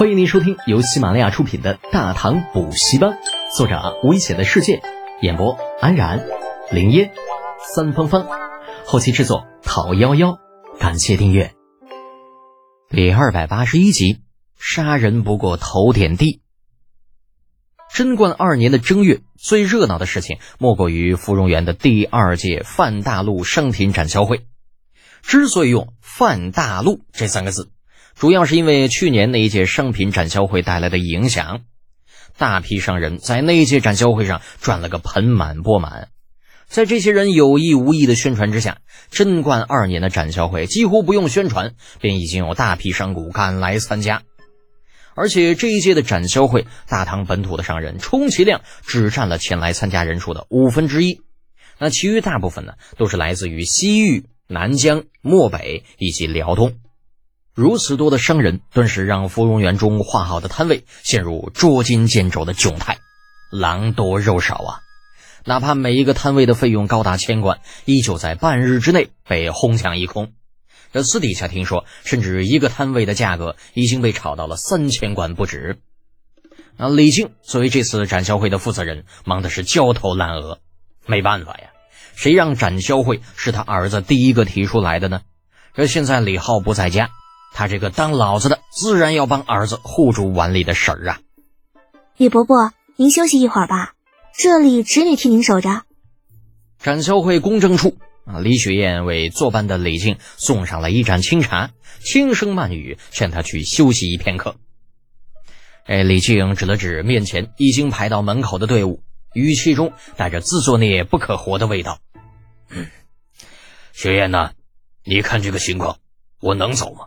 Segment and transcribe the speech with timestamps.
[0.00, 3.10] 欢迎您收听由喜马拉雅出品的《大唐补习班》，
[3.54, 4.80] 作者危险的世界，
[5.20, 6.26] 演播安然、
[6.70, 7.12] 林烟、
[7.74, 8.26] 三芳芳，
[8.86, 10.38] 后期制作讨幺幺，
[10.78, 11.52] 感谢订阅。
[12.88, 14.20] 第二百八十一集，
[14.58, 16.40] 杀人不过头点地。
[17.92, 24.46] 贞观二年的正月，最热闹的事情莫过于芙蓉园的第二届泛大陆商品展销会。
[25.20, 27.70] 之所以用“泛大陆”这三个字，
[28.20, 31.62] 主要是因为去年那一届商品展销会带来的影响。
[32.36, 36.08] 大批商人在那一届展销会上赚了个盆满钵满，
[36.68, 44.22] 在这些人有意无意的宣传之下，贞观二年的展销会几乎不用宣传，便已经有大批商贾赶来参加。
[45.14, 51.22] 而且这一届的展销会，大唐本土的商人充其量只占了前来参加人数的五分之一，
[51.78, 56.74] 那其余大部分呢，都是来自于西域、南疆、漠北以及辽东。
[57.54, 62.98] 如此多的商人，顿时让芙蓉园中画好的摊位陷入捉襟见肘的窘态，
[63.50, 64.80] 狼多肉少啊！
[65.44, 70.32] 哪怕每一个摊位的费用高达千贯，依旧在半日之内被哄抢一空。
[70.92, 75.80] 这私底下听说，甚至一个摊位的价格已经被炒到了三千贯不止。
[76.76, 80.60] 啊，李靖作为这次展销会的负责人，忙的是焦头烂额。
[81.06, 81.70] 没办法呀，
[82.14, 85.22] 谁让展销会是他儿子第一个提出来的呢？
[85.74, 87.10] 这现在李浩不在家，
[87.52, 91.20] 他这个当老子的自然要帮儿子护住碗里的食儿啊。
[92.16, 93.94] 李伯伯，您休息一会儿吧，
[94.36, 95.82] 这里侄女替您守着。
[96.78, 97.96] 展销会公证处。
[98.26, 98.38] 啊！
[98.38, 104.56] 李雪燕为坐班的李靖送上了一盏清茶，轻声慢语劝他去休息一片刻。
[105.86, 109.02] 哎，李靖指了指面前已经排到门口的队伍，
[109.34, 111.98] 语气中带着自作孽不可活的味道
[113.92, 114.52] ：“雪燕呐，
[115.02, 115.96] 你看这个情况，
[116.40, 117.06] 我能走吗？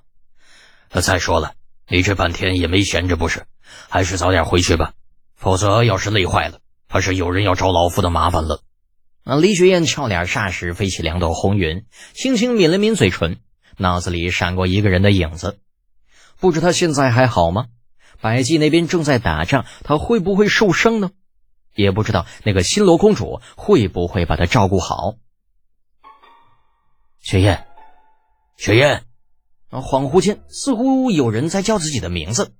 [1.01, 1.53] 再说了，
[1.87, 3.45] 你这半天也没闲着不是？
[3.89, 4.93] 还是早点回去吧，
[5.35, 8.61] 否则要是累坏了，怕是有人要找老夫的麻烦了。”
[9.25, 9.39] 那！
[9.39, 13.39] 李雪燕俏脸霎时飞起两朵红云，轻轻抿了抿嘴唇，
[13.77, 15.59] 脑子里闪过一个人的影子。
[16.39, 17.67] 不知他现在还好吗？
[18.19, 21.11] 百济那边正在打仗，他会不会受伤呢？
[21.73, 25.15] 也不知道那个新罗公主会不会把他照顾好。
[27.21, 27.65] 雪燕，
[28.57, 29.05] 雪燕！
[29.73, 29.81] 啊！
[29.81, 32.53] 恍惚间，似乎有人在叫自己的名字。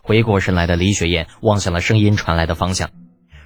[0.00, 2.90] 回过神来的李雪燕望向了声音传来的方向，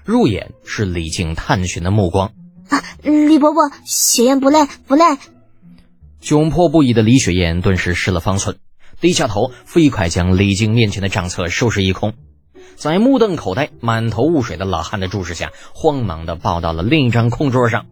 [0.05, 2.33] 入眼是李靖探寻的目光。
[2.69, 5.05] 啊，李伯伯，雪燕不累不累。
[6.21, 8.59] 窘迫不已的李雪燕顿时失了方寸，
[9.01, 12.15] 低下头，飞快将李靖面前的账册收拾一空，
[12.75, 17.87] 在目瞪口呆、满头雾水的老汉的注视下，慌忙的抱到了另一张空桌上。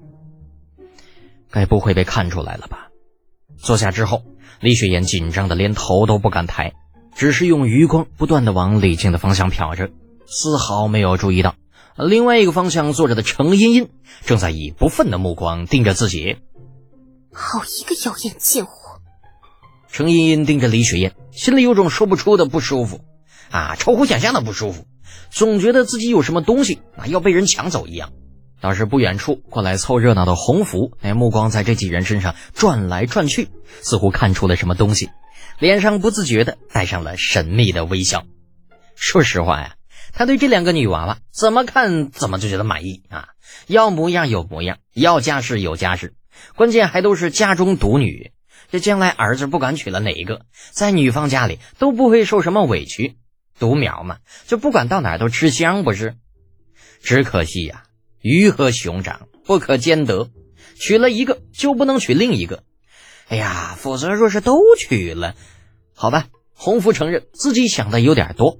[1.51, 2.89] 该不会被看出来了吧？
[3.57, 4.25] 坐下之后，
[4.61, 6.73] 李雪燕紧张的连头都不敢抬，
[7.15, 9.91] 只是用余光不断的往李静的方向瞟着，
[10.27, 11.55] 丝毫没有注意到。
[11.97, 13.89] 另外一个方向坐着的程茵茵，
[14.25, 16.39] 正在以不忿的目光盯着自己。
[17.33, 19.01] 好一个妖艳贱货！
[19.91, 23.01] 程茵茵盯着李雪燕，心里有种说不出的不舒服，
[23.51, 24.87] 啊，超乎想象的不舒服，
[25.31, 28.13] 总觉得自己有什么东西啊要被人抢走一样。
[28.65, 33.51] 倒是不远处过来凑热闹的洪福，那，目光在这几人身上转来转去，
[33.83, 35.11] 似乎看出了什么东西，
[35.59, 38.25] 脸上不自觉的带上了神秘的微笑。
[38.95, 39.75] 说实话呀。
[40.15, 43.29] 他对这两个女娃娃怎么看怎么就觉得满意啊，
[43.67, 46.15] 要模样有模样，要家世有家世，
[46.57, 48.33] 关键还都是家中独女。
[48.71, 53.19] 这将来儿子不管娶了哪一个，在女方家里都不会受什么委屈。
[53.59, 56.15] 独苗嘛，就不管到哪都吃香，不是？
[57.03, 57.83] 只可惜呀，
[58.25, 60.31] 鱼和熊掌不可兼得，
[60.81, 62.63] 娶了一个就不能娶另一个。
[63.29, 65.35] 哎呀，否则若是都娶了，
[65.95, 68.57] 好吧，洪福承认自己想的有点多。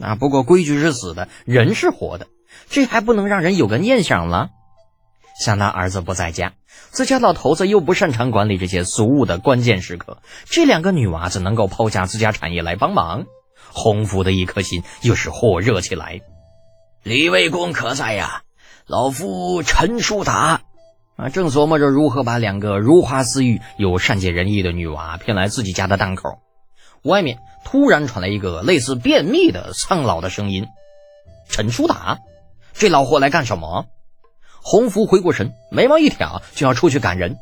[0.00, 2.26] 啊，不过规矩是死的，人是活的，
[2.68, 4.48] 这还不能让人有个念想了。
[5.40, 6.54] 想他儿子不在家，
[6.90, 13.26] 自家老头子又不擅长管理这些俗物的关键时刻，这两个女娃子能够抛下自家产业来帮忙，
[13.72, 16.20] 洪福的一颗心又是火热起来。
[17.04, 18.43] 李卫公可在呀？
[18.86, 20.60] 老夫陈叔达
[21.16, 26.40] 啊，正琢磨着如何把两个如花似玉又善解人意的女娃骗来自己家的档口。
[27.02, 30.66] 外面突然传来一个类似便秘的苍老的声音
[31.48, 32.18] ：“陈叔达，
[32.74, 33.86] 这老货来干什么？”
[34.60, 37.38] 洪福回过神，眉毛一挑，就要出去赶人。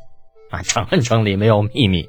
[0.49, 2.07] 啊，长安城里没有秘密，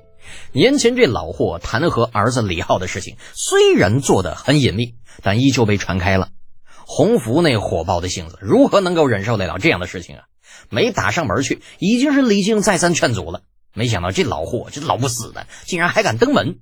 [0.52, 4.94] 年前这老货弹劾儿子李浩的事情，虽然做得很隐秘，
[5.24, 6.28] 但依旧被传开了。
[6.86, 10.24] 洪福那火爆的性子，如何能够忍受得了这样的事情啊？
[10.70, 13.42] 没打上门去，已经是李靖再三劝阻了。
[13.74, 16.58] 没想到这老货，这老不死的，竟然还敢登门。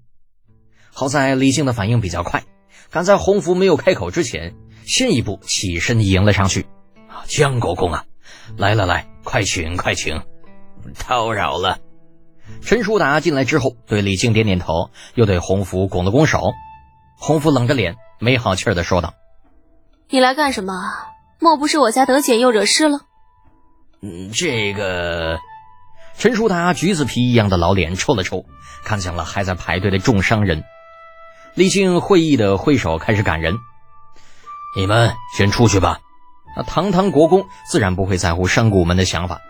[0.90, 2.44] 好在李靖的反应比较快，
[2.90, 4.54] 赶在洪福没有开口之前，
[4.86, 6.66] 先一步起身迎了上去。
[7.08, 8.04] 啊江国公啊，
[8.56, 10.22] 来来来，快请快请，
[11.06, 11.78] 叨扰了。
[12.60, 16.52] 陈叔达进来之后，对李靖点点头，又对洪福拱了拱手。
[17.18, 19.14] 洪福冷着脸，没好气儿的说道
[20.12, 20.75] ：“你来干什么？
[21.41, 23.00] 莫不是我家德简又惹事了？”
[24.03, 25.38] 嗯，这个。
[26.19, 28.44] 陈叔达橘子皮一样的老脸抽了抽，
[28.85, 30.64] 看向了还在排队的众商人。
[31.55, 33.56] 李靖会意的挥手开始赶人
[34.76, 36.00] ：“你们先出去吧。”
[36.55, 39.41] 那堂堂国公自然不会在乎商贾们的想法。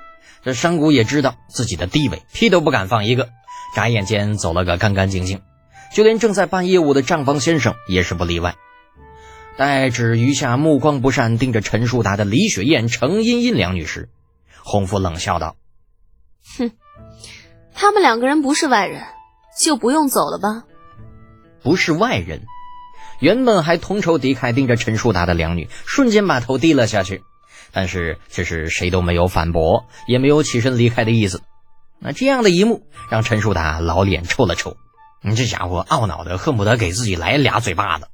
[0.44, 3.30] 这商贾也知道自己的地位，屁都不敢放一个，
[3.74, 5.42] 眨眼间走了个干干净净。
[5.92, 8.54] 就连正在办业务的账房先生也是不例外。
[9.56, 14.08] 待至余下目光不善盯着陈叔达的李雪燕、程茵茵两女时，
[14.62, 15.56] 洪福冷笑道
[16.58, 16.72] ：“哼，
[17.74, 19.02] 他们两个人不是外人，
[19.58, 20.64] 就不用走了吧？
[21.62, 22.42] 不是外人。”
[23.20, 27.22] 原本还同仇敌忾盯着陈叔达的两女，瞬间把头低了下去。
[27.70, 31.40] 但是却是谁都没有反驳，也没有起身离开的意思。
[32.00, 34.76] 那这样的一幕让陈叔达老脸抽了抽，
[35.22, 38.08] 你这家伙懊恼的恨不得给自己来俩嘴巴子。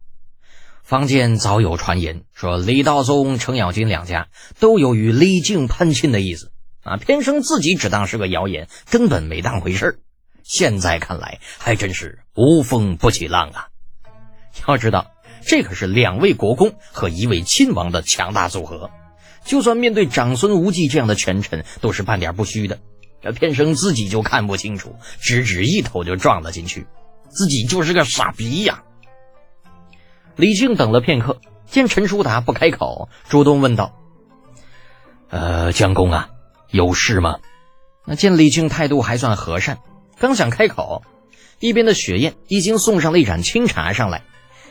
[0.88, 6.50] 坊间早有传言说李道宗、程咬金两家都有与李靖攀亲的意思
[6.82, 9.98] 啊，偏生自己只当是个谣言，根本没当回事儿。
[10.44, 13.68] 现在看来还真是无风不起浪啊。
[14.66, 15.10] 要知道，
[15.46, 18.90] 这可是两位国公和一位亲王的强大组合，
[19.44, 22.78] 就算面对长孙无忌这样的权臣，都是半点不虚的。
[23.20, 26.86] 这偏生自己就看不清楚，直直一头就撞了进去，
[27.28, 28.84] 自己就是个傻逼呀！
[30.38, 33.92] 李靖等了片刻，见陈叔达不开口，主动问道
[35.30, 36.30] ：“呃，江公啊，
[36.70, 37.40] 有事吗？”
[38.06, 39.78] 那见李靖态度还算和善，
[40.16, 41.02] 刚想开口，
[41.58, 44.22] 一边的雪雁已经送上了一盏清茶上来。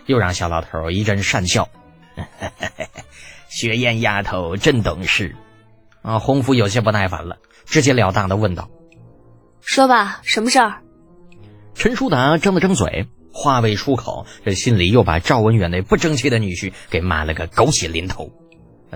[0.06, 1.68] 又让小老头一阵讪笑，
[3.52, 5.36] 雪雁丫头真懂事。
[6.02, 8.70] 啊，洪福有些不耐烦了，直截了当的问道
[9.60, 10.82] ：“说吧，什么事儿？”
[11.76, 18.32] 陈叔达张了张嘴，话未出口，这心里又把赵文远那不争气的女婿给骂了个狗血淋头。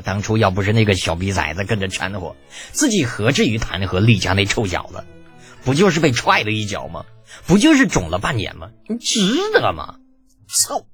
[0.04, 2.36] 当初要不是那个小逼崽子跟着掺和，
[2.72, 5.06] 自己何至于弹劾厉家那臭小子？
[5.64, 7.06] 不就是被踹了一脚吗？
[7.46, 8.72] 不就是肿了半年吗？
[8.90, 9.20] 你值
[9.54, 9.98] 得吗？
[10.50, 10.88] 操！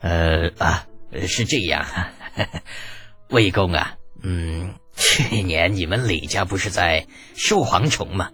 [0.00, 0.86] 呃啊，
[1.26, 1.86] 是这样，
[3.30, 8.30] 魏公啊，嗯，去年你们李家不是在收蝗虫吗？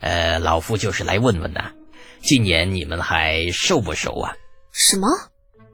[0.00, 1.72] 呃，老夫就是来问问呐，
[2.20, 4.32] 今年你们还收不收啊？
[4.72, 5.08] 什么？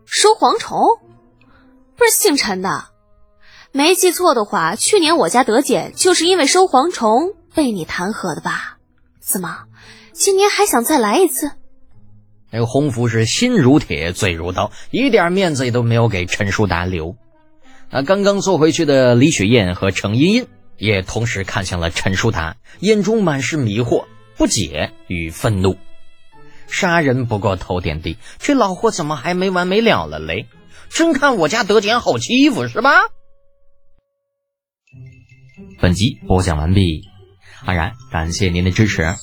[0.06, 0.78] 收蝗虫？
[1.96, 2.86] 不是姓陈的？
[3.72, 8.78] 没记错的话，去年我家德简就是因为收蝗虫被你弹劾的吧？
[9.20, 9.64] 怎么，
[10.12, 11.50] 今年还想再来一次？
[12.50, 17.16] 那个洪福是心如铁，嘴如刀，一点面子也都没有给陈叔达留。
[17.90, 20.46] 那刚刚坐回去的李雪燕和程茵茵
[20.76, 24.04] 也同时看向了陈叔达，眼中满是迷惑、
[24.36, 25.76] 不解与愤怒。
[26.74, 30.48] 杀人不过头点地，这老货怎么还没完没了了嘞？
[30.90, 32.90] 真看我家德简好欺负是吧？
[35.80, 37.02] 本集播讲完毕，
[37.64, 39.14] 安然感谢您的支持。